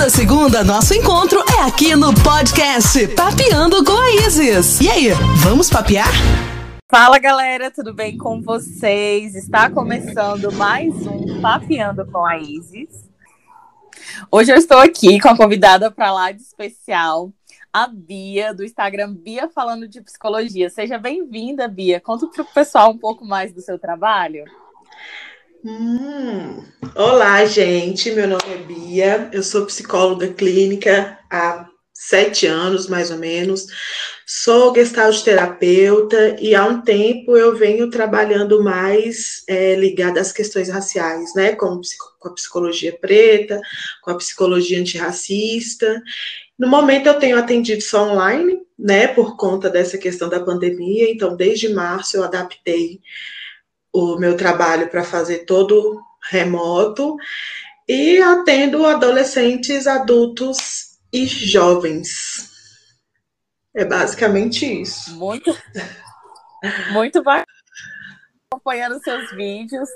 [0.00, 4.80] Toda segunda, nosso encontro é aqui no podcast Papeando com a Isis.
[4.80, 5.08] E aí,
[5.42, 6.08] vamos papear?
[6.90, 9.34] Fala galera, tudo bem com vocês?
[9.34, 13.10] Está começando mais um Papeando com a Isis.
[14.32, 17.30] Hoje eu estou aqui com a convidada para lá de especial,
[17.70, 20.70] a Bia, do Instagram Bia Falando de Psicologia.
[20.70, 22.00] Seja bem-vinda, Bia.
[22.00, 24.44] Conta para o pessoal um pouco mais do seu trabalho.
[25.62, 26.64] Hum.
[26.96, 28.10] Olá, gente.
[28.12, 29.28] Meu nome é Bia.
[29.30, 33.66] Eu sou psicóloga clínica há sete anos, mais ou menos.
[34.26, 40.70] Sou gestalt terapeuta e há um tempo eu venho trabalhando mais é, ligada às questões
[40.70, 41.52] raciais, né?
[41.52, 41.78] Com,
[42.18, 43.60] com a psicologia preta,
[44.02, 46.00] com a psicologia antirracista.
[46.58, 49.08] No momento eu tenho atendido só online, né?
[49.08, 51.10] Por conta dessa questão da pandemia.
[51.10, 53.00] Então, desde março eu adaptei
[53.92, 56.00] o meu trabalho para fazer todo
[56.30, 57.16] remoto
[57.88, 62.50] e atendo adolescentes, adultos e jovens.
[63.74, 65.16] É basicamente isso.
[65.16, 65.56] Muito,
[66.92, 67.59] muito bacana
[68.60, 69.88] acompanhando seus vídeos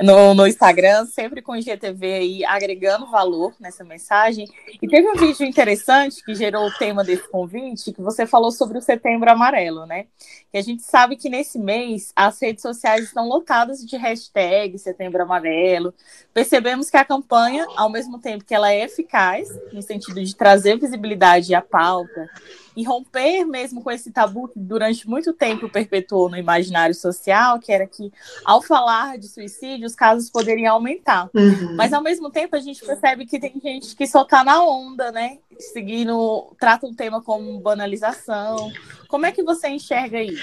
[0.00, 4.46] no, no Instagram, sempre com o IGTV aí agregando valor nessa mensagem.
[4.80, 8.78] E teve um vídeo interessante que gerou o tema desse convite, que você falou sobre
[8.78, 10.06] o Setembro Amarelo, né?
[10.52, 15.22] E a gente sabe que nesse mês as redes sociais estão lotadas de hashtag Setembro
[15.22, 15.94] Amarelo.
[16.34, 20.78] Percebemos que a campanha, ao mesmo tempo que ela é eficaz, no sentido de trazer
[20.78, 22.28] visibilidade à pauta,
[22.76, 27.72] e romper mesmo com esse tabu que durante muito tempo perpetuou no imaginário social, que
[27.72, 28.12] era que
[28.44, 31.28] ao falar de suicídio os casos poderiam aumentar.
[31.34, 31.76] Uhum.
[31.76, 35.12] Mas ao mesmo tempo a gente percebe que tem gente que só tá na onda,
[35.12, 35.38] né?
[35.58, 38.70] Seguindo, trata o tema como banalização.
[39.08, 40.42] Como é que você enxerga isso?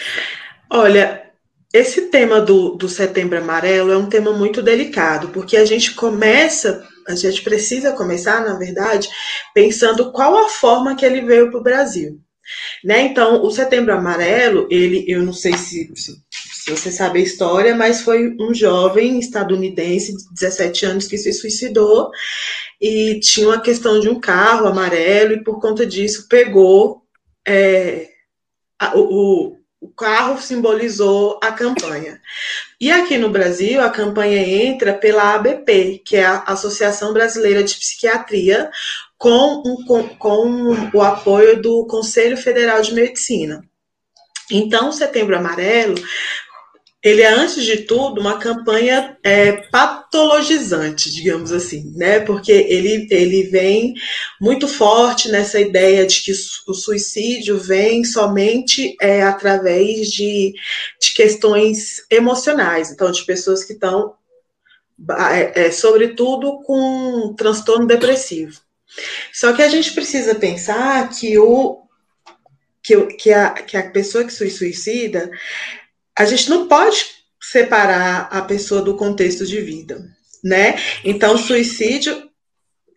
[0.70, 1.30] Olha,
[1.74, 6.88] esse tema do, do Setembro Amarelo é um tema muito delicado, porque a gente começa
[7.10, 9.10] a gente precisa começar, na verdade,
[9.54, 12.20] pensando qual a forma que ele veio para o Brasil.
[12.84, 13.02] Né?
[13.02, 17.76] Então, o Setembro Amarelo, ele, eu não sei se, se, se, você sabe a história,
[17.76, 22.10] mas foi um jovem estadunidense de 17 anos que se suicidou
[22.82, 27.04] e tinha uma questão de um carro amarelo e por conta disso pegou
[27.48, 28.10] é,
[28.80, 32.22] a, o, o carro simbolizou a campanha.
[32.80, 37.76] E aqui no Brasil, a campanha entra pela ABP, que é a Associação Brasileira de
[37.76, 38.70] Psiquiatria,
[39.18, 43.64] com, um, com, com o apoio do Conselho Federal de Medicina.
[44.52, 45.96] Então, o Setembro Amarelo
[47.02, 52.20] ele é, antes de tudo, uma campanha é, patologizante, digamos assim, né?
[52.20, 53.94] Porque ele, ele vem
[54.40, 56.34] muito forte nessa ideia de que
[56.68, 60.54] o suicídio vem somente é, através de,
[61.02, 64.16] de questões emocionais, então, de pessoas que estão,
[65.18, 68.60] é, é, sobretudo, com transtorno depressivo.
[69.32, 71.80] Só que a gente precisa pensar que o
[72.84, 75.30] que, que, a, que a pessoa que se suicida,
[76.20, 76.98] a gente não pode
[77.42, 80.06] separar a pessoa do contexto de vida,
[80.44, 80.78] né?
[81.06, 82.30] Então, suicídio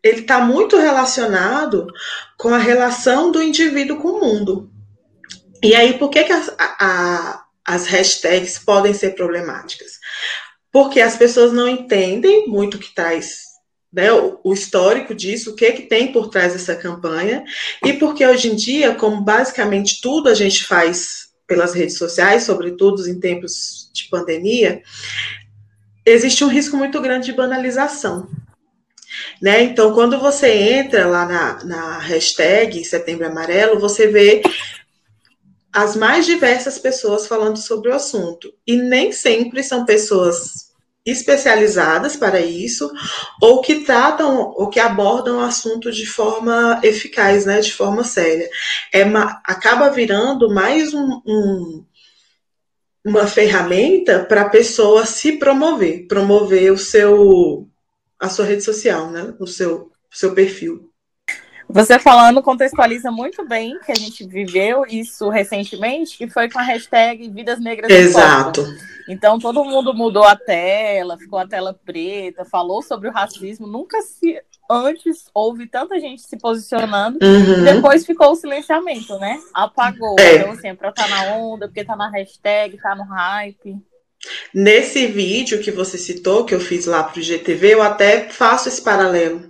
[0.03, 1.87] ele está muito relacionado
[2.37, 4.69] com a relação do indivíduo com o mundo.
[5.63, 9.93] E aí, por que, que as, a, as hashtags podem ser problemáticas?
[10.73, 13.43] Porque as pessoas não entendem muito o que traz
[13.93, 17.45] né, o, histórico disso, o que, que tem por trás dessa campanha,
[17.85, 23.07] e porque hoje em dia, como basicamente tudo a gente faz pelas redes sociais, sobretudo
[23.07, 24.83] em tempos de pandemia,
[26.03, 28.27] existe um risco muito grande de banalização.
[29.41, 29.65] Né?
[29.65, 34.41] Então, quando você entra lá na, na hashtag Setembro Amarelo, você vê
[35.71, 38.51] as mais diversas pessoas falando sobre o assunto.
[38.67, 40.72] E nem sempre são pessoas
[41.05, 42.91] especializadas para isso
[43.41, 48.49] ou que tratam ou que abordam o assunto de forma eficaz, né, de forma séria.
[48.93, 51.85] É uma, acaba virando mais um, um,
[53.05, 57.69] uma ferramenta para a pessoa se promover, promover o seu
[58.19, 60.92] a sua rede social, né, o seu o seu perfil.
[61.73, 66.63] Você falando contextualiza muito bem que a gente viveu isso recentemente, que foi com a
[66.63, 67.91] hashtag Vidas Negras.
[67.91, 68.63] Exato.
[69.09, 73.67] Então todo mundo mudou a tela, ficou a tela preta, falou sobre o racismo.
[73.67, 74.39] Nunca se
[74.71, 77.61] antes houve tanta gente se posicionando uhum.
[77.61, 79.39] e depois ficou o silenciamento, né?
[79.53, 80.17] Apagou.
[80.19, 80.37] É.
[80.37, 83.77] Então, assim, é pra estar tá na onda, porque tá na hashtag, tá no hype.
[84.55, 88.81] Nesse vídeo que você citou, que eu fiz lá pro GTV, eu até faço esse
[88.81, 89.49] paralelo,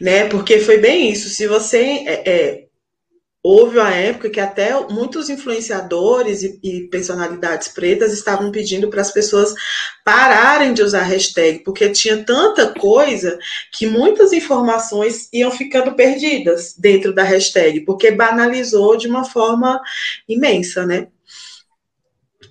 [0.00, 0.28] né?
[0.28, 1.28] Porque foi bem isso.
[1.28, 2.66] Se você é, é
[3.48, 9.12] houve uma época que até muitos influenciadores e, e personalidades pretas estavam pedindo para as
[9.12, 9.54] pessoas
[10.04, 13.38] pararem de usar hashtag, porque tinha tanta coisa
[13.72, 19.80] que muitas informações iam ficando perdidas dentro da hashtag, porque banalizou de uma forma
[20.28, 21.06] imensa, né?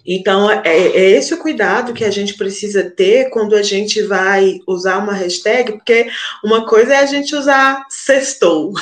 [0.05, 4.59] Então, é, é, esse o cuidado que a gente precisa ter quando a gente vai
[4.67, 6.07] usar uma hashtag, porque
[6.43, 8.73] uma coisa é a gente usar sextou,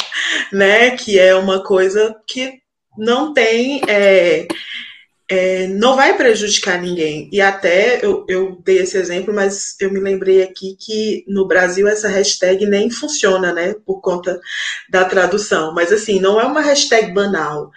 [0.52, 0.90] né?
[0.96, 2.60] Que é uma coisa que
[2.98, 3.80] não tem.
[3.88, 4.46] É,
[5.30, 7.30] é, não vai prejudicar ninguém.
[7.32, 11.88] E até eu, eu dei esse exemplo, mas eu me lembrei aqui que no Brasil
[11.88, 13.74] essa hashtag nem funciona, né?
[13.86, 14.38] Por conta
[14.90, 15.72] da tradução.
[15.72, 17.70] Mas assim, não é uma hashtag banal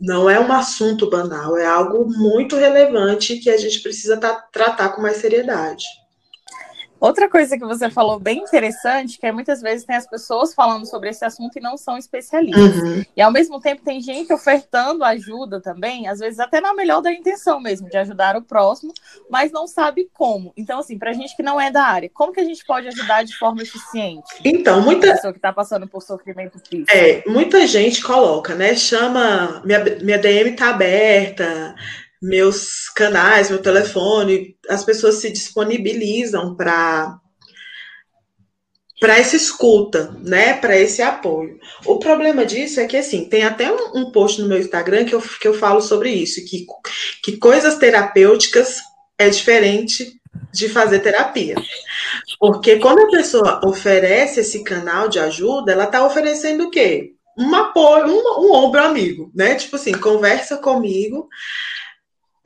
[0.00, 5.02] não é um assunto banal, é algo muito relevante que a gente precisa tratar com
[5.02, 5.84] mais seriedade.
[7.00, 10.84] Outra coisa que você falou bem interessante, que é muitas vezes tem as pessoas falando
[10.84, 12.82] sobre esse assunto e não são especialistas.
[12.82, 13.04] Uhum.
[13.16, 17.10] E ao mesmo tempo tem gente ofertando ajuda também, às vezes até na melhor da
[17.10, 18.92] intenção mesmo, de ajudar o próximo,
[19.30, 20.52] mas não sabe como.
[20.56, 23.24] Então, assim, pra gente que não é da área, como que a gente pode ajudar
[23.24, 24.28] de forma eficiente?
[24.44, 25.12] Então, muita.
[25.12, 26.90] pessoa que está passando por sofrimento físico.
[26.90, 28.74] É, muita gente coloca, né?
[28.74, 31.74] Chama, minha, minha DM tá aberta
[32.20, 37.18] meus canais, meu telefone, as pessoas se disponibilizam para
[39.00, 41.58] para essa escuta, né, para esse apoio.
[41.86, 45.14] O problema disso é que, assim, tem até um, um, post no meu Instagram que
[45.14, 46.66] eu, que eu falo sobre isso, que,
[47.24, 48.76] que coisas terapêuticas
[49.18, 50.20] é diferente
[50.52, 51.54] de fazer terapia.
[52.38, 57.14] Porque quando a pessoa oferece esse canal de ajuda, ela está oferecendo o quê?
[57.38, 59.54] Um apoio, um, um ombro amigo, né?
[59.54, 61.26] Tipo assim, conversa comigo,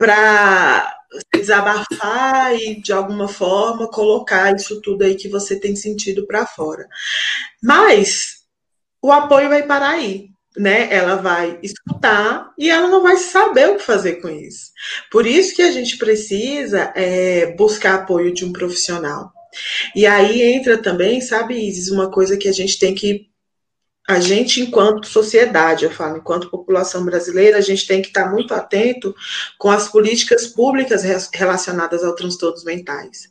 [0.05, 0.95] para
[1.33, 6.87] desabafar e de alguma forma colocar isso tudo aí que você tem sentido para fora.
[7.63, 8.35] Mas
[9.01, 10.93] o apoio vai parar aí, né?
[10.93, 14.69] Ela vai escutar e ela não vai saber o que fazer com isso.
[15.11, 19.31] Por isso que a gente precisa é, buscar apoio de um profissional.
[19.95, 23.27] E aí entra também, sabe, Isis, uma coisa que a gente tem que
[24.07, 28.53] a gente, enquanto sociedade, eu falo, enquanto população brasileira, a gente tem que estar muito
[28.53, 29.15] atento
[29.57, 31.03] com as políticas públicas
[31.33, 33.27] relacionadas aos transtornos mentais.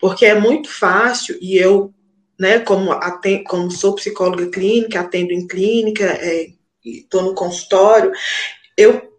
[0.00, 1.92] Porque é muito fácil, e eu,
[2.40, 6.48] né, como, atendo, como sou psicóloga clínica, atendo em clínica, é,
[6.82, 8.10] estou no consultório,
[8.78, 9.12] eu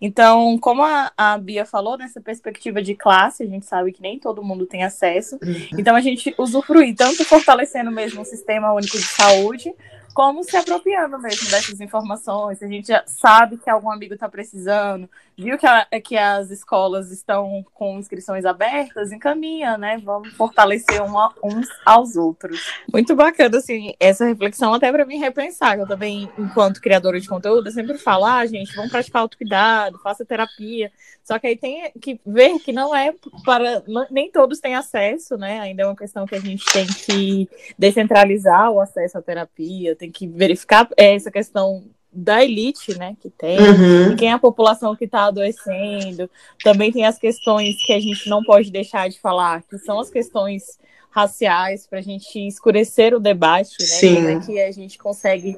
[0.00, 4.18] Então, como a, a Bia falou, nessa perspectiva de classe, a gente sabe que nem
[4.18, 5.38] todo mundo tem acesso,
[5.78, 9.72] então a gente usufrui, tanto fortalecendo mesmo o Sistema Único de Saúde,
[10.18, 12.60] como se apropriando mesmo dessas informações.
[12.60, 17.12] A gente já sabe que algum amigo está precisando, viu que, a, que as escolas
[17.12, 19.96] estão com inscrições abertas, encaminha, né?
[20.04, 22.60] Vamos fortalecer uns aos outros.
[22.92, 25.78] Muito bacana, assim, essa reflexão até para mim repensar.
[25.78, 30.90] Eu também, enquanto criadora de conteúdo, sempre falo, ah, gente, vamos praticar autocuidado, faça terapia.
[31.28, 33.84] Só que aí tem que ver que não é para.
[34.10, 35.60] Nem todos têm acesso, né?
[35.60, 37.48] Ainda é uma questão que a gente tem que
[37.78, 43.58] descentralizar o acesso à terapia, tem que verificar essa questão da elite, né, que tem,
[43.58, 44.16] uhum.
[44.16, 46.28] quem é a população que está adoecendo.
[46.64, 50.10] Também tem as questões que a gente não pode deixar de falar, que são as
[50.10, 50.78] questões
[51.10, 54.40] raciais, para a gente escurecer o debate, né, Sim.
[54.40, 55.56] que a gente consegue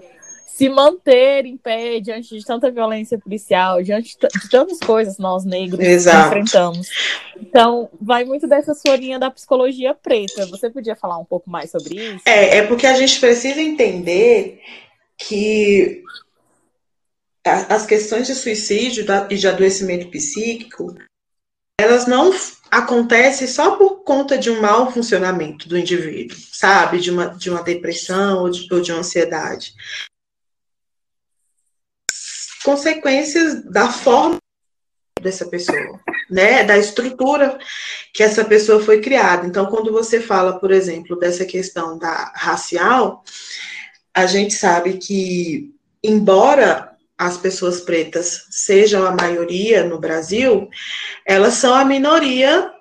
[0.61, 5.81] se manter em pé diante de tanta violência policial, diante de tantas coisas nós negros
[5.81, 6.29] Exato.
[6.29, 6.87] enfrentamos.
[7.35, 10.45] Então, vai muito dessa sua linha da psicologia preta.
[10.49, 12.23] Você podia falar um pouco mais sobre isso?
[12.27, 14.61] É, é porque a gente precisa entender
[15.17, 16.03] que
[17.43, 20.95] as questões de suicídio e de adoecimento psíquico,
[21.81, 22.35] elas não
[22.71, 27.01] acontecem só por conta de um mau funcionamento do indivíduo, sabe?
[27.01, 29.73] De uma, de uma depressão ou de, ou de uma ansiedade.
[32.65, 34.39] Consequências da forma
[35.21, 36.01] dessa pessoa,
[36.31, 37.59] né, da estrutura
[38.13, 39.47] que essa pessoa foi criada.
[39.47, 43.23] Então, quando você fala, por exemplo, dessa questão da racial,
[44.15, 50.69] a gente sabe que, embora as pessoas pretas sejam a maioria no Brasil,
[51.27, 52.73] elas são a minoria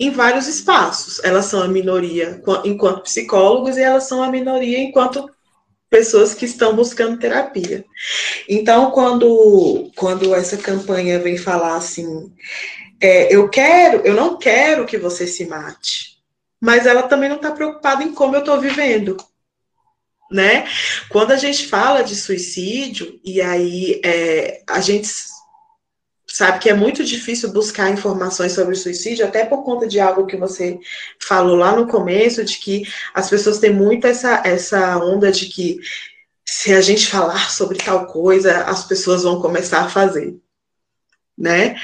[0.00, 1.22] em vários espaços.
[1.22, 5.30] Elas são a minoria enquanto psicólogos e elas são a minoria enquanto
[5.92, 7.84] pessoas que estão buscando terapia.
[8.48, 12.32] Então, quando, quando essa campanha vem falar assim,
[12.98, 16.16] é, eu quero, eu não quero que você se mate,
[16.58, 19.18] mas ela também não está preocupada em como eu estou vivendo.
[20.30, 20.66] Né?
[21.10, 25.06] Quando a gente fala de suicídio, e aí é, a gente
[26.32, 30.36] sabe que é muito difícil buscar informações sobre suicídio, até por conta de algo que
[30.36, 30.78] você
[31.20, 35.78] falou lá no começo, de que as pessoas têm muito essa, essa onda de que
[36.44, 40.34] se a gente falar sobre tal coisa, as pessoas vão começar a fazer,
[41.36, 41.76] né?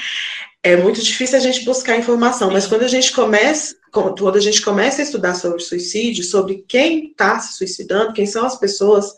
[0.63, 4.61] É muito difícil a gente buscar informação, mas quando a gente começa, quando a gente
[4.63, 9.13] começa a estudar sobre suicídio, sobre quem está se suicidando, quem são as pessoas,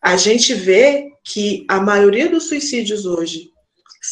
[0.00, 3.50] a gente vê que a maioria dos suicídios hoje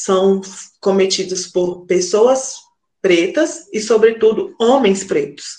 [0.02, 0.40] são
[0.80, 2.54] cometidos por pessoas
[3.00, 5.58] pretas e, sobretudo, homens pretos.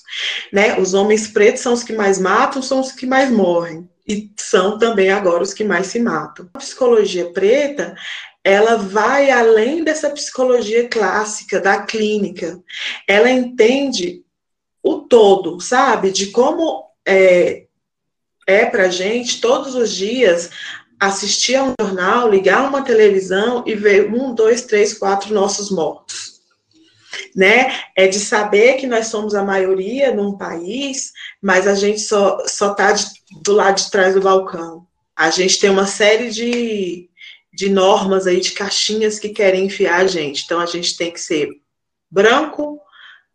[0.51, 0.79] Né?
[0.79, 3.87] Os homens pretos são os que mais matam, são os que mais morrem.
[4.07, 6.49] E são também agora os que mais se matam.
[6.53, 7.95] A psicologia preta,
[8.43, 12.59] ela vai além dessa psicologia clássica, da clínica.
[13.07, 14.23] Ela entende
[14.83, 16.11] o todo, sabe?
[16.11, 17.65] De como é,
[18.45, 20.49] é para gente, todos os dias,
[20.99, 26.35] assistir a um jornal, ligar uma televisão e ver um, dois, três, quatro nossos mortos.
[27.35, 27.79] Né?
[27.95, 31.11] É de saber que nós somos a maioria num país,
[31.41, 32.93] mas a gente só só está
[33.41, 34.87] do lado de trás do balcão.
[35.15, 37.09] A gente tem uma série de,
[37.53, 40.43] de normas aí, de caixinhas que querem enfiar a gente.
[40.43, 41.49] Então a gente tem que ser
[42.09, 42.79] branco,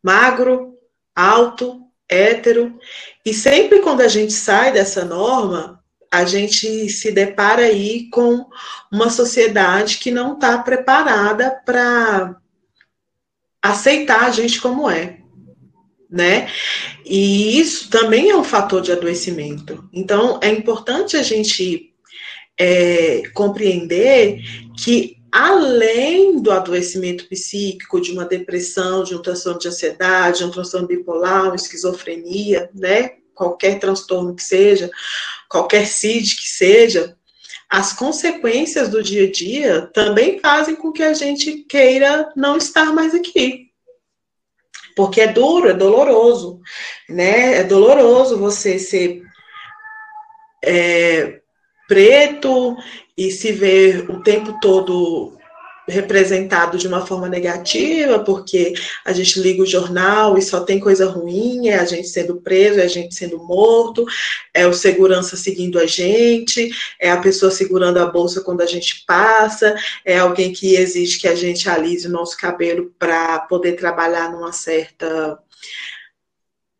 [0.03, 0.75] magro,
[1.15, 2.79] alto, hétero.
[3.25, 5.80] E sempre quando a gente sai dessa norma,
[6.11, 8.47] a gente se depara aí com
[8.93, 12.37] uma sociedade que não está preparada para
[13.63, 15.19] aceitar a gente como é,
[16.11, 16.51] né?
[17.05, 19.89] E isso também é um fator de adoecimento.
[19.93, 21.95] Então, é importante a gente
[22.59, 24.41] é, compreender
[24.77, 30.51] que além do adoecimento psíquico, de uma depressão, de um transtorno de ansiedade, de um
[30.51, 33.13] transtorno bipolar, uma esquizofrenia, né?
[33.35, 34.91] Qualquer transtorno que seja,
[35.51, 37.17] qualquer CID que seja,
[37.69, 42.93] as consequências do dia a dia também fazem com que a gente queira não estar
[42.93, 43.69] mais aqui.
[44.95, 46.61] Porque é duro, é doloroso,
[47.09, 47.59] né?
[47.59, 49.23] É doloroso você ser
[50.65, 51.41] é,
[51.89, 52.77] preto
[53.17, 55.40] e se ver o tempo todo
[55.91, 58.73] representado de uma forma negativa, porque
[59.05, 62.81] a gente liga o jornal e só tem coisa ruim, é a gente sendo preso,
[62.81, 64.07] é a gente sendo morto,
[64.55, 69.05] é o segurança seguindo a gente, é a pessoa segurando a bolsa quando a gente
[69.07, 74.33] passa, é alguém que exige que a gente alise o nosso cabelo para poder trabalhar
[74.33, 75.39] numa certa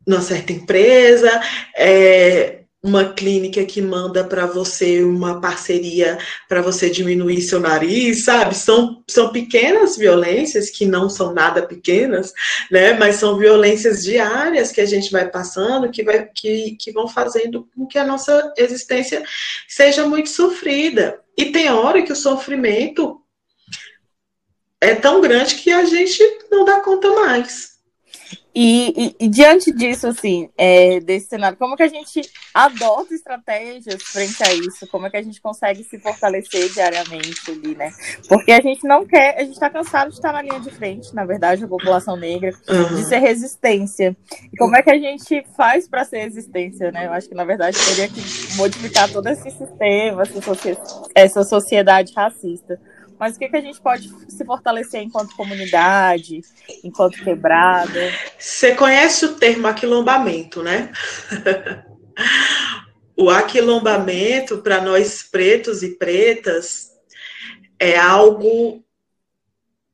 [0.05, 1.29] numa certa empresa,
[1.77, 6.17] é, uma clínica que manda para você uma parceria
[6.49, 8.55] para você diminuir seu nariz, sabe?
[8.55, 12.33] São, são pequenas violências que não são nada pequenas,
[12.71, 12.93] né?
[12.93, 17.69] Mas são violências diárias que a gente vai passando, que, vai, que, que vão fazendo
[17.75, 19.23] com que a nossa existência
[19.67, 21.19] seja muito sofrida.
[21.37, 23.21] E tem hora que o sofrimento
[24.81, 26.19] é tão grande que a gente
[26.49, 27.70] não dá conta mais.
[28.53, 32.21] E, e, e, diante disso, assim, é, desse cenário, como que a gente
[32.53, 34.85] adota estratégias frente a isso?
[34.87, 37.91] Como é que a gente consegue se fortalecer diariamente ali, né?
[38.27, 41.15] Porque a gente não quer, a gente está cansado de estar na linha de frente,
[41.15, 42.95] na verdade, a população negra, uhum.
[42.95, 44.15] de ser resistência.
[44.51, 47.07] E como é que a gente faz para ser resistência, né?
[47.07, 48.21] Eu acho que, na verdade, teria que
[48.57, 50.23] modificar todo esse sistema,
[51.15, 52.77] essa sociedade racista.
[53.21, 56.41] Mas o que, que a gente pode se fortalecer enquanto comunidade,
[56.83, 58.11] enquanto quebrada?
[58.35, 60.91] Você conhece o termo aquilombamento, né?
[63.15, 66.89] o aquilombamento, para nós pretos e pretas,
[67.77, 68.83] é algo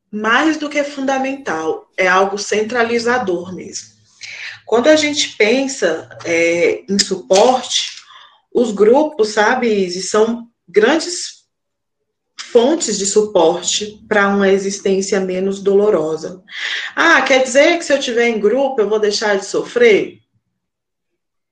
[0.10, 3.90] mais do que fundamental, é algo centralizador mesmo.
[4.66, 7.98] Quando a gente pensa é, em suporte,
[8.54, 11.37] os grupos, sabe, são grandes
[12.52, 16.44] fontes de suporte para uma existência menos dolorosa.
[16.96, 20.20] Ah, quer dizer que se eu estiver em grupo eu vou deixar de sofrer?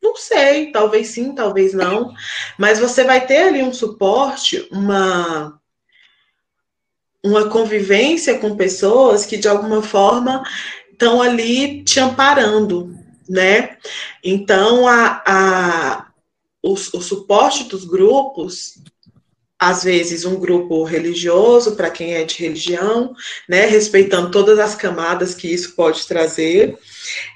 [0.01, 2.13] Não sei, talvez sim, talvez não,
[2.57, 5.59] mas você vai ter ali um suporte, uma
[7.23, 10.43] uma convivência com pessoas que de alguma forma
[10.91, 12.95] estão ali te amparando,
[13.27, 13.77] né?
[14.23, 16.07] Então a, a
[16.61, 18.75] o, o suporte dos grupos
[19.59, 23.13] às vezes um grupo religioso para quem é de religião,
[23.47, 26.77] né, respeitando todas as camadas que isso pode trazer,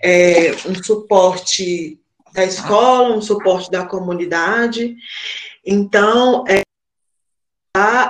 [0.04, 2.00] é, um suporte
[2.34, 4.96] da escola, um suporte da comunidade.
[5.66, 6.62] Então, é,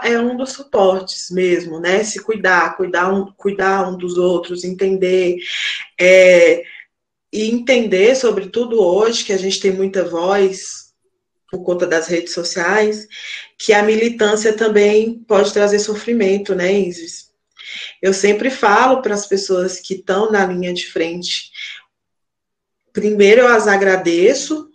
[0.03, 2.03] é um dos suportes mesmo, né?
[2.03, 5.37] Se cuidar, cuidar um, cuidar um dos outros, entender.
[5.99, 6.63] É,
[7.31, 10.88] e entender, sobretudo hoje, que a gente tem muita voz
[11.51, 13.07] por conta das redes sociais,
[13.57, 17.29] que a militância também pode trazer sofrimento, né, Isis?
[18.01, 21.51] Eu sempre falo para as pessoas que estão na linha de frente,
[22.93, 24.69] primeiro eu as agradeço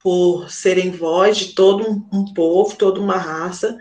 [0.00, 3.76] por serem voz de todo um, um povo, toda uma raça,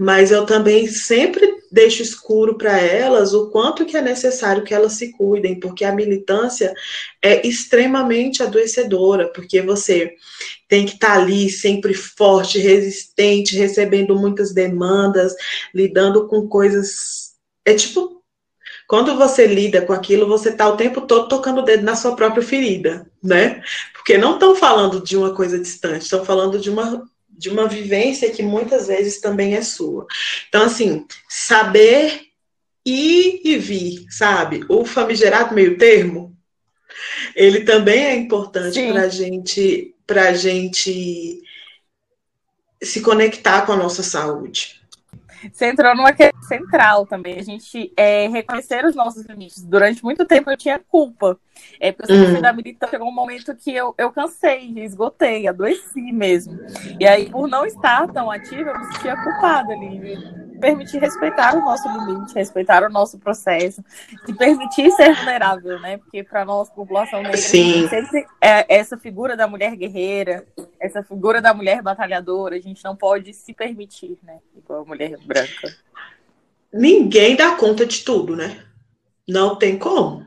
[0.00, 4.94] mas eu também sempre deixo escuro para elas o quanto que é necessário que elas
[4.94, 6.72] se cuidem, porque a militância
[7.20, 10.14] é extremamente adoecedora, porque você
[10.66, 15.34] tem que estar tá ali sempre forte, resistente, recebendo muitas demandas,
[15.74, 17.32] lidando com coisas.
[17.62, 18.22] É tipo,
[18.88, 22.16] quando você lida com aquilo, você está o tempo todo tocando o dedo na sua
[22.16, 23.62] própria ferida, né?
[23.92, 27.06] Porque não estão falando de uma coisa distante, estão falando de uma
[27.40, 30.06] de uma vivência que muitas vezes também é sua.
[30.48, 32.20] Então, assim, saber
[32.84, 34.62] ir e vir, sabe?
[34.68, 36.36] O famigerado meio termo,
[37.34, 41.40] ele também é importante para gente, a gente
[42.82, 44.79] se conectar com a nossa saúde.
[45.52, 47.38] Você entrou numa questão central também.
[47.38, 49.62] A gente é, reconhecer os nossos limites.
[49.64, 51.38] Durante muito tempo eu tinha culpa.
[51.78, 55.46] É, porque eu sempre fui da militância, chegou um momento que eu, eu cansei, esgotei,
[55.46, 56.58] adoeci mesmo.
[56.98, 61.60] E aí, por não estar tão ativa, eu me sentia culpada ali permitir respeitar o
[61.60, 63.82] nosso limite, respeitar o nosso processo,
[64.24, 65.96] se permitir ser vulnerável, né?
[65.96, 70.46] Porque para nós, população negra, sempre é essa figura da mulher guerreira,
[70.78, 74.38] essa figura da mulher batalhadora, a gente não pode se permitir, né?
[74.56, 75.74] Igual a mulher branca.
[76.72, 78.62] Ninguém dá conta de tudo, né?
[79.26, 80.24] Não tem como.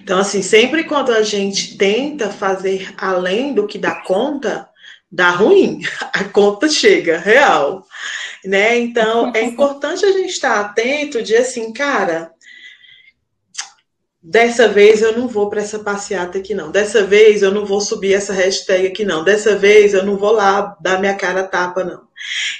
[0.00, 4.68] Então, assim, sempre quando a gente tenta fazer além do que dá conta,
[5.10, 5.80] dá ruim.
[6.12, 7.84] A conta chega, real
[8.46, 8.78] né?
[8.78, 12.32] Então, é importante a gente estar atento de assim, cara,
[14.22, 16.70] dessa vez eu não vou para essa passeata aqui não.
[16.70, 19.24] Dessa vez eu não vou subir essa hashtag aqui não.
[19.24, 22.05] Dessa vez eu não vou lá dar minha cara tapa não.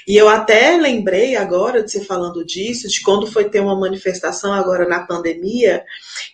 [0.07, 4.53] E eu até lembrei agora de você falando disso, de quando foi ter uma manifestação
[4.53, 5.83] agora na pandemia,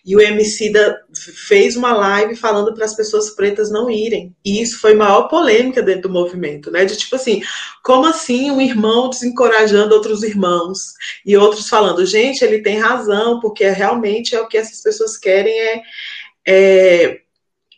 [0.05, 1.01] e o Emicida
[1.47, 4.35] fez uma live falando para as pessoas pretas não irem.
[4.45, 6.85] E isso foi maior polêmica dentro do movimento, né?
[6.85, 7.41] De tipo assim,
[7.83, 10.93] como assim um irmão desencorajando outros irmãos?
[11.25, 15.53] E outros falando, gente, ele tem razão, porque realmente é o que essas pessoas querem
[15.59, 15.83] é,
[16.45, 17.23] é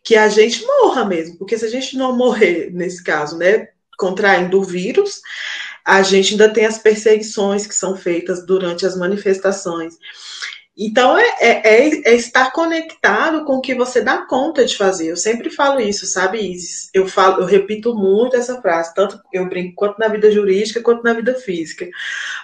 [0.06, 4.60] que a gente morra mesmo, porque se a gente não morrer, nesse caso, né, contraindo
[4.60, 5.22] o vírus,
[5.84, 9.96] a gente ainda tem as perseguições que são feitas durante as manifestações.
[10.78, 15.08] Então, é, é, é, é, estar conectado com o que você dá conta de fazer.
[15.08, 16.90] Eu sempre falo isso, sabe, Isis?
[16.94, 21.02] Eu, falo, eu repito muito essa frase, tanto eu brinco quanto na vida jurídica quanto
[21.02, 21.88] na vida física.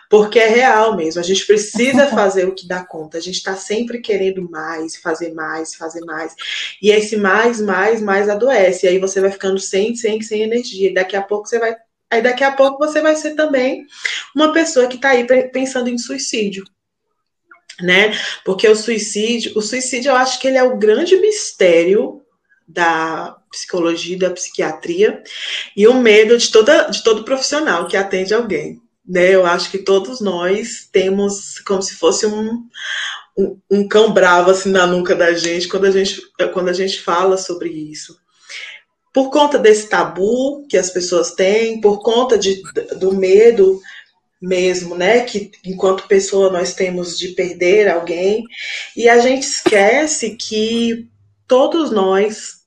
[0.09, 1.19] Porque é real mesmo.
[1.19, 3.17] A gente precisa fazer o que dá conta.
[3.17, 6.33] A gente está sempre querendo mais, fazer mais, fazer mais.
[6.81, 8.85] E esse mais, mais, mais adoece.
[8.85, 10.89] E aí você vai ficando sem, sem, sem energia.
[10.89, 11.75] E daqui a pouco você vai.
[12.09, 13.85] Aí daqui a pouco você vai ser também
[14.33, 16.63] uma pessoa que está aí pensando em suicídio
[17.81, 18.17] né?
[18.43, 22.21] Porque o suicídio, o suicídio eu acho que ele é o grande mistério
[22.67, 25.21] da psicologia, da psiquiatria
[25.75, 29.33] e o medo de toda de todo profissional que atende alguém, né?
[29.33, 32.63] Eu acho que todos nós temos como se fosse um,
[33.37, 36.21] um, um cão bravo assim na nuca da gente quando a gente
[36.53, 38.21] quando a gente fala sobre isso
[39.13, 42.61] por conta desse tabu que as pessoas têm, por conta de,
[42.97, 43.81] do medo
[44.41, 45.21] mesmo, né?
[45.21, 48.43] Que enquanto pessoa nós temos de perder alguém,
[48.97, 51.07] e a gente esquece que
[51.47, 52.61] todos nós,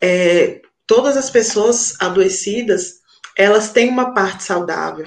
[0.00, 3.00] é, todas as pessoas adoecidas,
[3.36, 5.06] elas têm uma parte saudável.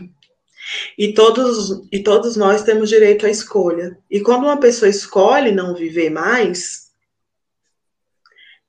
[0.97, 3.97] E todos, e todos nós temos direito à escolha.
[4.09, 6.89] E quando uma pessoa escolhe não viver mais,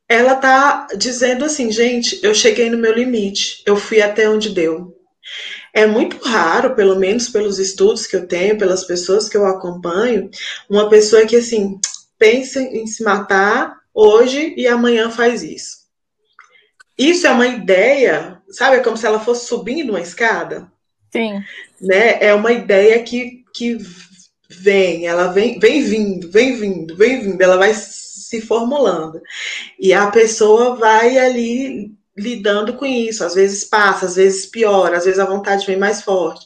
[0.09, 4.97] ela tá dizendo assim, gente, eu cheguei no meu limite, eu fui até onde deu.
[5.72, 10.30] É muito raro, pelo menos pelos estudos que eu tenho, pelas pessoas que eu acompanho,
[10.68, 11.78] uma pessoa que assim
[12.18, 15.80] pensa em se matar hoje e amanhã faz isso.
[16.98, 18.76] Isso é uma ideia, sabe?
[18.76, 20.70] É como se ela fosse subindo uma escada.
[21.11, 21.42] Sim.
[21.80, 22.22] Né?
[22.22, 23.78] É uma ideia que que
[24.48, 29.20] vem, ela vem, vem vindo, vem vindo, vem vindo, ela vai se formulando.
[29.78, 33.24] E a pessoa vai ali lidando com isso.
[33.24, 36.44] Às vezes passa, às vezes piora, às vezes a vontade vem mais forte.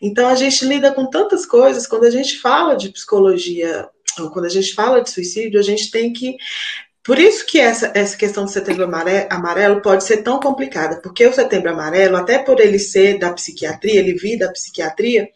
[0.00, 1.86] Então a gente lida com tantas coisas.
[1.86, 5.90] Quando a gente fala de psicologia, ou quando a gente fala de suicídio, a gente
[5.90, 6.36] tem que.
[7.02, 8.88] Por isso que essa, essa questão do setembro
[9.30, 14.00] amarelo pode ser tão complicada, porque o setembro amarelo, até por ele ser da psiquiatria,
[14.00, 15.28] ele vir da psiquiatria,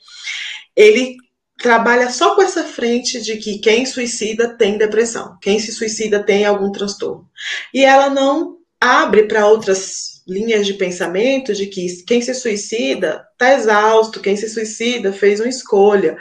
[0.75, 1.17] ele
[1.59, 6.47] trabalha só com essa frente de que quem suicida tem depressão, quem se suicida tem
[6.47, 7.29] algum transtorno.
[7.75, 13.55] E ela não abre para outras linhas de pensamento de que quem se suicida está
[13.55, 16.19] exausto, quem se suicida fez uma escolha.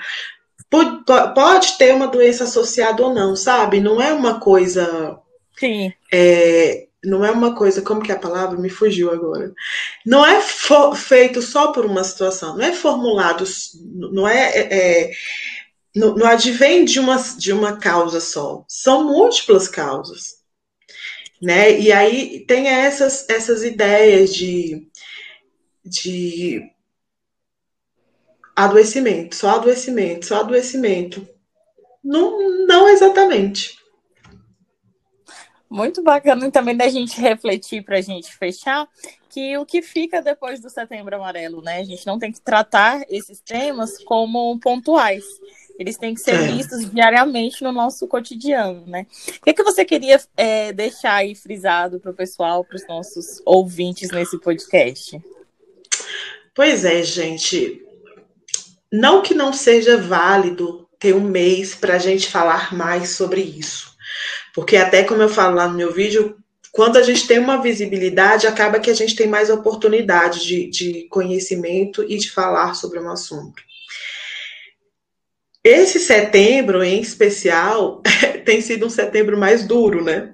[0.70, 3.80] Pode, pode ter uma doença associada ou não, sabe?
[3.80, 5.18] Não é uma coisa.
[5.58, 5.92] Sim.
[6.12, 9.54] É, não é uma coisa, como que é a palavra me fugiu agora.
[10.06, 10.42] Não é
[10.96, 13.46] feito só por uma situação, não é formulado,
[14.12, 15.12] não é, é, é
[15.96, 18.64] não, não advém de uma, de uma causa só.
[18.68, 20.37] São múltiplas causas
[21.42, 21.80] né?
[21.80, 24.88] E aí tem essas, essas ideias de,
[25.86, 26.72] de
[28.56, 31.28] adoecimento, só adoecimento, só adoecimento.
[32.04, 33.78] Não, não exatamente.
[35.70, 38.88] Muito bacana também da gente refletir para a gente fechar
[39.30, 41.80] que o que fica depois do Setembro Amarelo, né?
[41.80, 45.26] A gente não tem que tratar esses temas como pontuais.
[45.80, 46.48] Eles têm que ser é.
[46.48, 49.06] vistos diariamente no nosso cotidiano, né?
[49.28, 52.88] O que, é que você queria é, deixar aí frisado para o pessoal, para os
[52.88, 55.22] nossos ouvintes nesse podcast?
[56.56, 57.84] Pois é, gente.
[58.92, 63.96] Não que não seja válido ter um mês para a gente falar mais sobre isso.
[64.54, 66.38] Porque até como eu falo lá no meu vídeo,
[66.72, 71.08] quando a gente tem uma visibilidade, acaba que a gente tem mais oportunidade de, de
[71.10, 73.62] conhecimento e de falar sobre um assunto.
[75.68, 78.02] Esse setembro, em especial,
[78.46, 80.34] tem sido um setembro mais duro, né?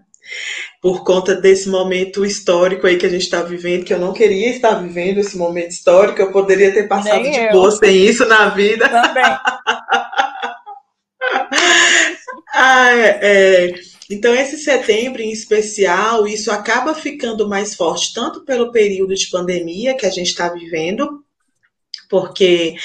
[0.80, 4.52] Por conta desse momento histórico aí que a gente está vivendo, que eu não queria
[4.52, 7.52] estar vivendo esse momento histórico, eu poderia ter passado Nem de eu.
[7.52, 8.88] boa sem isso na vida.
[8.88, 9.24] Também.
[12.54, 13.74] ah, é, é.
[14.12, 19.96] Então, esse setembro em especial, isso acaba ficando mais forte, tanto pelo período de pandemia
[19.96, 21.23] que a gente está vivendo,
[22.14, 22.76] porque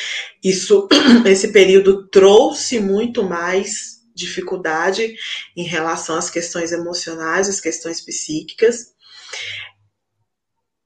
[0.43, 0.89] isso,
[1.27, 5.15] esse período trouxe muito mais dificuldade
[5.55, 8.87] em relação às questões emocionais, às questões psíquicas.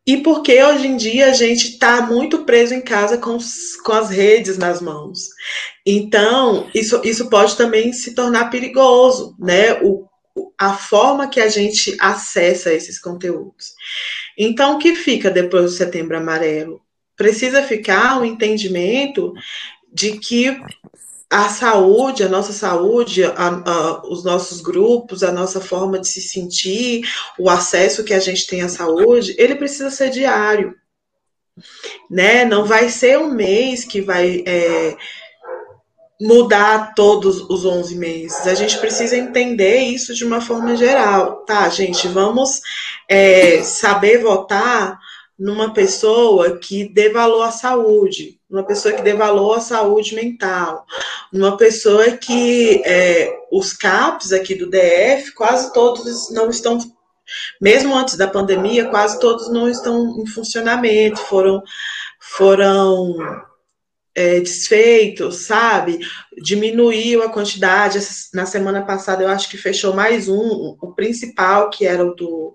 [0.04, 3.38] E porque hoje em dia a gente está muito preso em casa com,
[3.84, 5.20] com as redes nas mãos.
[5.86, 9.80] Então, isso, isso pode também se tornar perigoso, né?
[9.84, 10.08] O,
[10.58, 13.66] a forma que a gente acessa esses conteúdos.
[14.36, 16.81] Então, o que fica depois do Setembro Amarelo?
[17.16, 19.32] Precisa ficar o um entendimento
[19.92, 20.58] de que
[21.32, 26.20] a saúde, a nossa saúde, a, a, os nossos grupos, a nossa forma de se
[26.20, 30.74] sentir, o acesso que a gente tem à saúde, ele precisa ser diário.
[32.10, 32.44] Né?
[32.44, 34.94] Não vai ser um mês que vai é,
[36.20, 38.46] mudar todos os 11 meses.
[38.46, 41.46] A gente precisa entender isso de uma forma geral.
[41.46, 42.60] Tá, gente, vamos
[43.08, 44.98] é, saber votar
[45.42, 50.86] numa pessoa que dê valor à saúde, numa pessoa que dê valor à saúde mental,
[51.32, 56.78] numa pessoa que é, os CAPs aqui do DF, quase todos não estão,
[57.60, 61.60] mesmo antes da pandemia, quase todos não estão em funcionamento, foram,
[62.20, 63.16] foram
[64.14, 65.98] é, desfeitos, sabe?
[66.42, 67.98] Diminuiu a quantidade.
[68.34, 72.54] Na semana passada, eu acho que fechou mais um, o principal, que era o do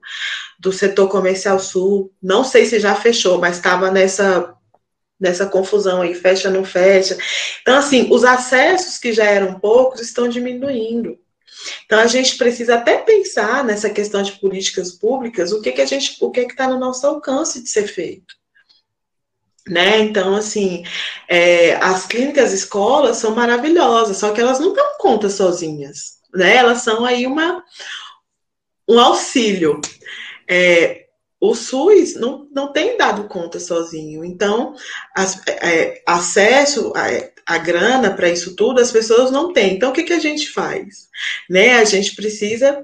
[0.60, 2.12] do setor comercial sul.
[2.22, 4.54] Não sei se já fechou, mas estava nessa
[5.20, 7.18] nessa confusão aí, fecha não fecha.
[7.62, 11.18] Então assim, os acessos que já eram poucos estão diminuindo.
[11.86, 15.86] Então a gente precisa até pensar nessa questão de políticas públicas, o que que a
[15.86, 18.36] gente, o que que está no nosso alcance de ser feito.
[19.68, 20.00] Né?
[20.00, 20.84] Então, assim,
[21.28, 26.56] é, as clínicas escolas são maravilhosas, só que elas não dão conta sozinhas, né?
[26.56, 27.62] Elas são aí uma,
[28.88, 29.82] um auxílio
[30.50, 31.08] é,
[31.40, 34.24] o SUS não, não tem dado conta sozinho.
[34.26, 34.76] Então,
[35.16, 39.76] as, é, acesso a, a grana para isso tudo, as pessoas não têm.
[39.76, 41.08] Então, o que, que a gente faz?
[41.50, 41.76] Né?
[41.76, 42.84] A gente precisa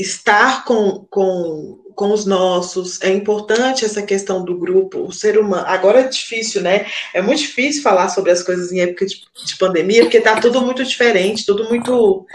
[0.00, 3.00] estar com, com, com os nossos.
[3.02, 5.64] É importante essa questão do grupo, o ser humano.
[5.66, 6.86] Agora é difícil, né?
[7.12, 10.62] É muito difícil falar sobre as coisas em época de, de pandemia, porque está tudo
[10.62, 12.26] muito diferente, tudo muito.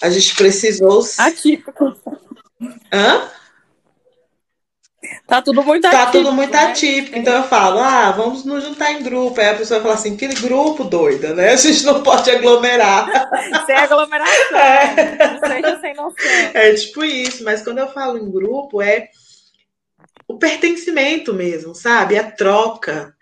[0.00, 1.02] A gente precisou.
[1.18, 1.94] Atípico.
[2.92, 3.28] Hã?
[5.26, 6.12] Tá tudo muito tá atípico.
[6.12, 6.58] Tá tudo muito né?
[6.58, 7.18] atípico.
[7.18, 9.40] Então eu falo, ah, vamos nos juntar em grupo.
[9.40, 11.50] Aí a pessoa fala assim, que grupo doida, né?
[11.50, 13.06] A gente não pode aglomerar.
[13.66, 14.58] Sem aglomeração.
[14.58, 15.38] É.
[15.40, 16.14] Não seja sem noção.
[16.54, 19.08] É tipo isso, mas quando eu falo em grupo, é
[20.26, 22.18] o pertencimento mesmo, sabe?
[22.18, 23.14] A troca,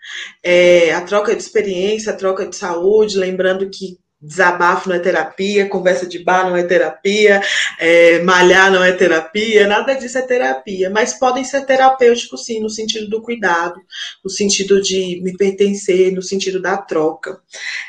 [0.43, 5.67] é, a troca de experiência, a troca de saúde, lembrando que desabafo não é terapia,
[5.67, 7.41] conversa de bar não é terapia,
[7.77, 12.69] é, malhar não é terapia, nada disso é terapia, mas podem ser terapêuticos sim, no
[12.69, 13.75] sentido do cuidado,
[14.23, 17.39] no sentido de me pertencer, no sentido da troca,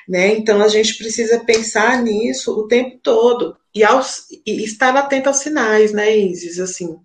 [0.08, 0.34] né?
[0.34, 5.38] Então a gente precisa pensar nisso o tempo todo e, aos, e estar atento aos
[5.38, 6.58] sinais, né, Isis?
[6.58, 6.96] Assim,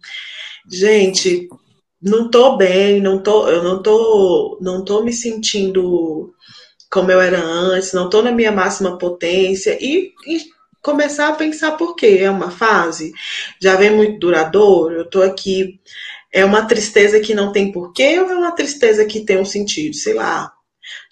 [0.67, 1.47] gente,
[2.01, 6.33] não tô bem, não tô, eu não tô, não tô me sentindo
[6.89, 10.41] como eu era antes, não estou na minha máxima potência e, e,
[10.81, 12.19] começar a pensar por quê.
[12.21, 13.11] É uma fase,
[13.61, 15.79] já vem muito duradouro, eu estou aqui.
[16.31, 19.95] É uma tristeza que não tem porquê ou é uma tristeza que tem um sentido?
[19.95, 20.51] Sei lá,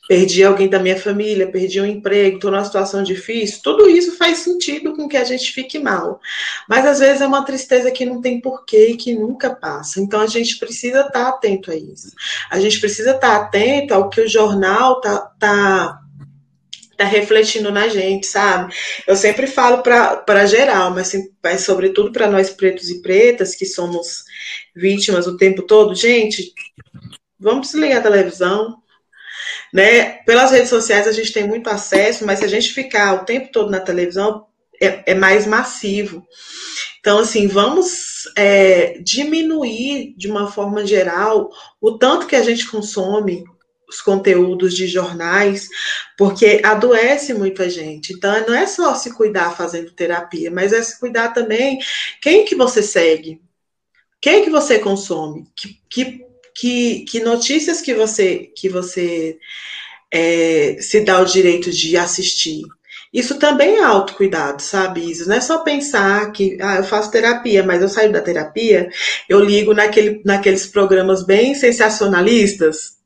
[0.08, 4.40] perdi alguém da minha família, perdi um emprego, estou numa situação difícil, tudo isso faz
[4.40, 6.20] sentido com que a gente fique mal.
[6.68, 10.00] Mas às vezes é uma tristeza que não tem porquê e que nunca passa.
[10.00, 12.12] Então a gente precisa estar tá atento a isso.
[12.50, 16.00] A gente precisa estar tá atento ao que o jornal tá, tá
[16.98, 18.74] tá refletindo na gente, sabe?
[19.06, 24.24] Eu sempre falo para geral, mas, mas sobretudo para nós pretos e pretas que somos
[24.76, 26.52] vítimas o tempo todo, gente,
[27.40, 28.82] vamos desligar a televisão,
[29.74, 30.20] né?
[30.26, 33.52] Pelas redes sociais a gente tem muito acesso, mas se a gente ficar o tempo
[33.52, 34.46] todo na televisão,
[34.82, 36.26] é, é mais massivo.
[37.00, 43.44] Então, assim, vamos é, diminuir de uma forma geral o tanto que a gente consome
[43.88, 45.70] os conteúdos de jornais,
[46.18, 48.12] porque adoece muita gente.
[48.12, 51.80] Então, não é só se cuidar fazendo terapia, mas é se cuidar também
[52.22, 53.42] quem que você segue,
[54.20, 56.26] quem que você consome, que, que
[56.60, 59.38] que, que notícias que você que você
[60.12, 62.64] é, se dá o direito de assistir.
[63.14, 67.64] Isso também é autocuidado, sabe, Isso Não é só pensar que ah, eu faço terapia,
[67.64, 68.90] mas eu saio da terapia,
[69.30, 72.98] eu ligo naquele, naqueles programas bem sensacionalistas.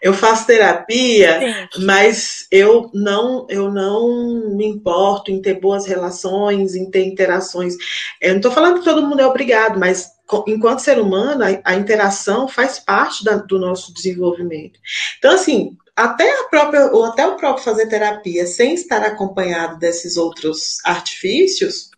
[0.00, 1.84] Eu faço terapia, Sim.
[1.84, 7.74] mas eu não, eu não me importo em ter boas relações, em ter interações.
[8.20, 10.08] Eu não estou falando que todo mundo é obrigado, mas
[10.46, 14.78] enquanto ser humano, a, a interação faz parte da, do nosso desenvolvimento.
[15.18, 20.16] Então, assim, até a própria, ou até o próprio fazer terapia sem estar acompanhado desses
[20.16, 21.90] outros artifícios,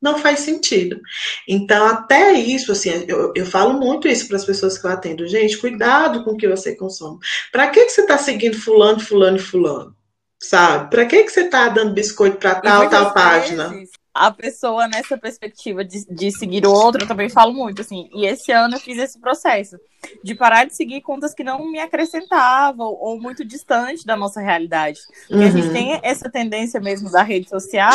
[0.00, 1.00] não faz sentido.
[1.48, 5.26] Então, até isso, assim, eu, eu falo muito isso para as pessoas que eu atendo.
[5.26, 7.18] Gente, cuidado com o que você consome.
[7.50, 9.96] Para que, que você está seguindo fulano, fulano e fulano?
[10.40, 10.90] Sabe?
[10.90, 13.72] Para que, que você está dando biscoito para tal, tal página?
[14.16, 18.08] A pessoa nessa perspectiva de, de seguir o outro, eu também falo muito, assim.
[18.14, 19.76] E esse ano eu fiz esse processo
[20.22, 25.00] de parar de seguir contas que não me acrescentavam ou muito distante da nossa realidade.
[25.28, 25.48] Porque uhum.
[25.48, 25.72] a gente uhum.
[25.72, 27.92] tem essa tendência mesmo da rede social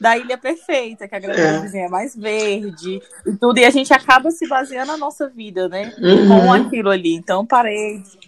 [0.00, 1.60] da ilha perfeita, que a grande é.
[1.60, 5.68] vizinha é mais verde e tudo, e a gente acaba se baseando a nossa vida,
[5.68, 5.94] né?
[5.98, 6.28] Uhum.
[6.28, 7.14] Com aquilo ali.
[7.14, 8.18] Então parei de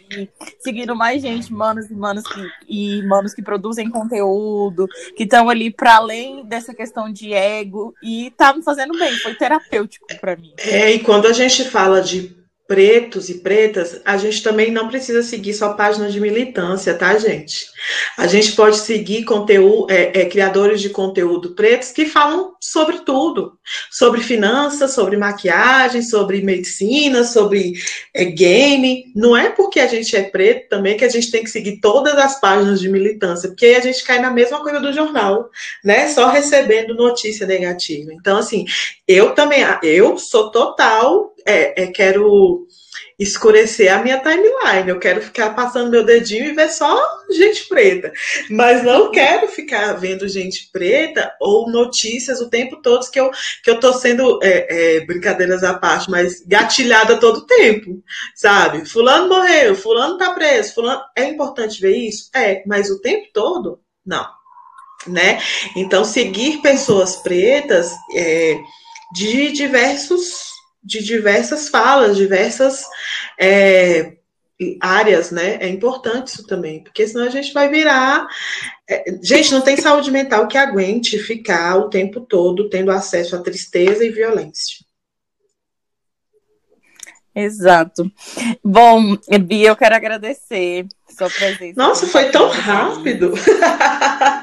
[0.60, 4.86] seguindo mais gente, manos e manos que, e manos que produzem conteúdo,
[5.16, 9.34] que estão ali para além dessa questão de ego, e tá me fazendo bem, foi
[9.34, 10.52] terapêutico para mim.
[10.58, 15.22] É, e quando a gente fala de pretos e pretas, a gente também não precisa
[15.22, 17.66] seguir só páginas de militância, tá, gente?
[18.16, 23.58] A gente pode seguir conteúdo, é, é, criadores de conteúdo pretos que falam sobre tudo,
[23.90, 27.72] sobre finanças, sobre maquiagem, sobre medicina, sobre
[28.12, 29.04] é, game.
[29.14, 32.14] Não é porque a gente é preto também que a gente tem que seguir todas
[32.14, 35.50] as páginas de militância, porque aí a gente cai na mesma coisa do jornal,
[35.82, 36.08] né?
[36.08, 38.12] Só recebendo notícia negativa.
[38.12, 38.64] Então, assim,
[39.06, 42.66] eu também, eu sou total é, é, quero
[43.24, 44.88] escurecer a minha timeline.
[44.88, 46.96] Eu quero ficar passando meu dedinho e ver só
[47.30, 48.12] gente preta.
[48.50, 53.30] Mas não quero ficar vendo gente preta ou notícias o tempo todo que eu,
[53.62, 58.02] que eu tô sendo, é, é, brincadeiras à parte, mas gatilhada todo o tempo,
[58.34, 58.88] sabe?
[58.88, 61.02] Fulano morreu, fulano tá preso, fulano...
[61.16, 62.30] É importante ver isso?
[62.34, 64.26] É, mas o tempo todo, não.
[65.06, 65.38] Né?
[65.76, 68.56] Então, seguir pessoas pretas é,
[69.12, 70.53] de diversos
[70.84, 72.84] de diversas falas, diversas
[73.40, 74.16] é,
[74.80, 75.56] áreas, né?
[75.60, 78.26] É importante isso também, porque senão a gente vai virar.
[78.88, 83.42] É, gente, não tem saúde mental que aguente ficar o tempo todo tendo acesso à
[83.42, 84.83] tristeza e violência.
[87.34, 88.10] Exato.
[88.62, 91.74] Bom, Bia, eu quero agradecer sua presença.
[91.76, 93.34] Nossa, foi tão rápido.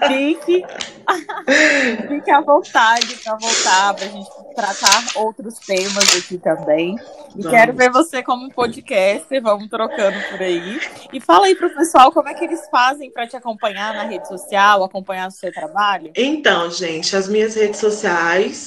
[0.08, 0.64] Fique,
[2.08, 6.96] fique à vontade para voltar, para a gente tratar outros temas aqui também.
[7.36, 7.52] E Vamos.
[7.52, 10.80] quero ver você como podcaster, vamos trocando por aí.
[11.14, 14.04] E fala aí para o pessoal como é que eles fazem para te acompanhar na
[14.04, 16.12] rede social, acompanhar o seu trabalho.
[16.16, 18.58] Então, gente, as minhas redes sociais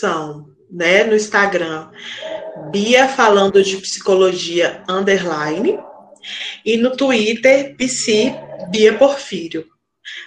[0.00, 1.88] são né, no Instagram,
[2.72, 5.78] Bia falando de psicologia underline,
[6.64, 8.34] e no Twitter, PC
[8.70, 9.66] Bia Porfírio.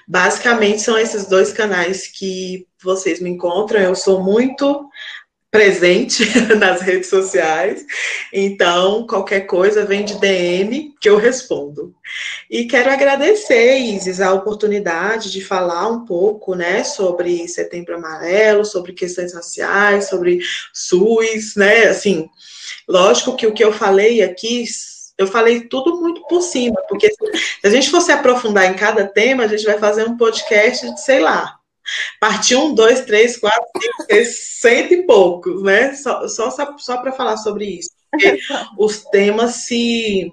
[0.08, 3.80] Basicamente são esses dois canais que vocês me encontram.
[3.82, 4.90] Eu sou muito
[5.58, 6.24] presente
[6.56, 7.84] nas redes sociais.
[8.32, 11.96] Então, qualquer coisa vem de DM que eu respondo.
[12.48, 18.94] E quero agradecer, Isis, a oportunidade de falar um pouco, né, sobre Setembro Amarelo, sobre
[18.94, 20.42] questões raciais, sobre
[20.72, 22.30] SUS, né, assim,
[22.88, 24.64] lógico que o que eu falei aqui
[25.18, 29.46] eu falei tudo muito por cima, porque se a gente fosse aprofundar em cada tema,
[29.46, 31.57] a gente vai fazer um podcast de, sei lá,
[32.20, 35.94] Parte 1, 2, 3, 4, 5, 6, cento e poucos, né?
[35.94, 37.92] Só, só, só para falar sobre isso.
[38.12, 38.40] Porque
[38.78, 40.32] os temas se,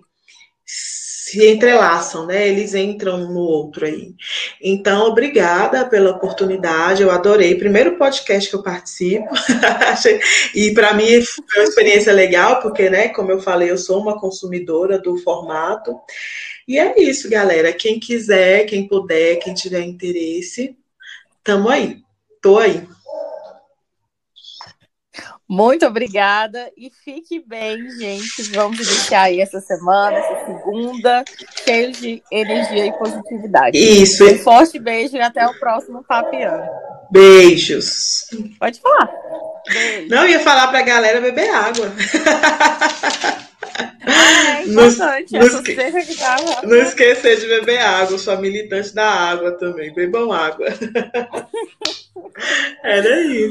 [0.64, 2.48] se entrelaçam, né?
[2.48, 4.14] Eles entram um no outro aí.
[4.62, 7.54] Então, obrigada pela oportunidade, eu adorei.
[7.54, 9.28] Primeiro podcast que eu participo.
[10.54, 14.18] e para mim foi uma experiência legal, porque, né, como eu falei, eu sou uma
[14.18, 15.94] consumidora do formato.
[16.66, 17.74] E é isso, galera.
[17.74, 20.74] Quem quiser, quem puder, quem tiver interesse,
[21.44, 21.98] Tamo aí.
[22.42, 22.88] Tô aí.
[25.46, 28.42] Muito obrigada e fique bem, gente.
[28.54, 31.22] Vamos iniciar aí essa semana, essa segunda,
[31.64, 33.76] cheio de energia e positividade.
[33.76, 34.24] Isso.
[34.24, 36.66] Um forte beijo e até o próximo Papiano.
[37.10, 38.26] Beijos.
[38.58, 39.10] Pode falar.
[39.68, 40.08] Beijo.
[40.08, 41.92] Não, ia falar pra galera beber água.
[44.06, 45.32] Ah, é importante.
[45.32, 45.76] Não, esque...
[46.64, 48.18] não esquecer de beber água.
[48.18, 49.92] Sou militante da água também.
[49.94, 50.66] Bebam água.
[52.82, 53.42] Era isso.